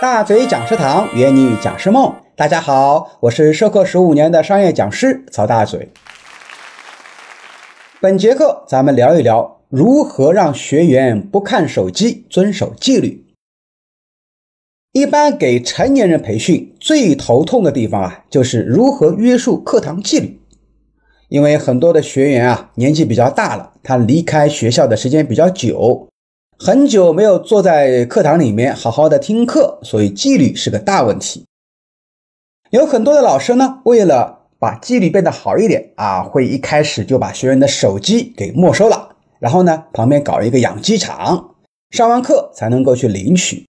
[0.00, 5.90] 大嘴讲师堂约你讲师梦，大家好，我是授课十五年的商业讲师曹大嘴。
[8.00, 13.26] 本节课咱们聊一聊如何让学员不看手机，遵守纪律。
[14.92, 20.40] 一般给成年人培训最头痛的地方啊，就是如何约束课堂纪律。
[21.28, 26.08] 因为很多的学员啊，年纪比较大了，他离开学校的时间比较久。
[26.62, 31.46] 很久没有坐在课堂里面好好的听课，所以纪律是个大问题。
[32.68, 41.54] 有很多的老师呢，为了把纪律变得好一点啊，会一开始就把学员的手机给没收了，然后呢，旁边搞一个养鸡场，
[41.92, 43.66] 上完课才能够去领取。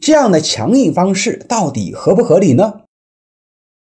[0.00, 2.80] 这样的强硬方式到底合不合理呢？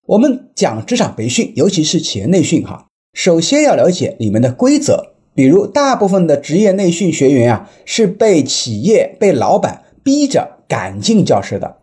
[0.09, 5.12] 我们讲职场培训，尤其是企业内训哈，首先要了解里面的规则。
[5.35, 11.79] 比如，大部分的职业内训学员啊，是被企业、被老板逼着赶进教室的，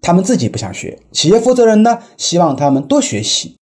[0.00, 0.98] 他们自己不想学。
[1.12, 3.56] 企业负责人呢，希望他们多学习。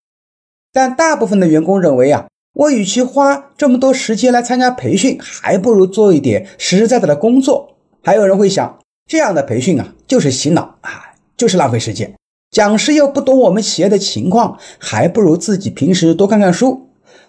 [0.72, 7.76] 但大部分的员工认为啊，我与其花这么多时间来参加培训，还不如做一点实实在在的工作。
[8.02, 12.14] 还有人会想，这样的培训啊，就是洗脑啊，就是浪费时间。
[12.50, 16.85] 讲师又不懂我们企业的情况，还不如自己平时多看看书。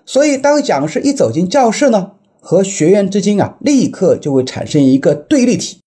[0.08, 5.82] 所以，当讲师一走进教室呢，和学员之间啊，立刻就会产生一个对立体。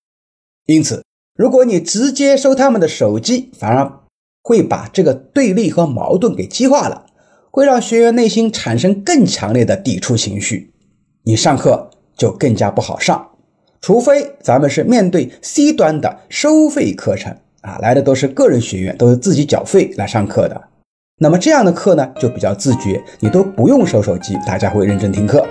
[0.67, 1.03] 因此，
[1.35, 3.91] 如果你直接收他们的手机，反而
[4.43, 7.07] 会把这个对立和矛盾给激化了，
[7.51, 10.71] 会让学员内心产生更强烈的抵触情绪，
[11.25, 13.31] 你上课就更加不好上。
[13.81, 20.69] 除非咱们是面对 C 端的收费课程啊，来的都是个人学员，都是自己缴费来上课的。
[21.23, 25.47] 那么这样的课呢，就比较自觉，你都不用收手机，大家会认真听课。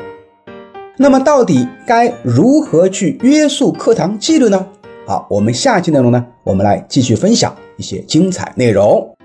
[0.97, 4.65] 那么到底该如何去约束课堂纪律呢？
[5.05, 9.15] 好，我们下期内容呢，我们来继续分享一些精彩内容。